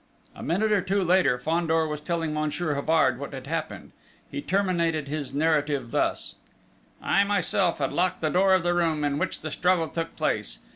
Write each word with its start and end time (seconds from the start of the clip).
A 0.35 0.41
minute 0.41 0.71
or 0.71 0.81
two 0.81 1.03
later, 1.03 1.37
Fandor 1.37 1.87
was 1.87 2.01
telling 2.01 2.33
Monsieur 2.33 2.73
Havard 2.73 3.19
what 3.19 3.33
had 3.33 3.45
happened. 3.45 3.91
He 4.31 4.41
terminated 4.41 5.07
his 5.07 5.31
narrative 5.31 5.91
thus: 5.91 6.33
"I 7.03 7.23
myself 7.23 7.77
had 7.77 7.93
locked 7.93 8.21
the 8.21 8.29
door 8.31 8.53
of 8.55 8.63
the 8.63 8.73
room 8.73 9.03
in 9.03 9.19
which 9.19 9.41
the 9.41 9.51
struggle 9.51 9.89
took 9.89 10.15
place. 10.15 10.57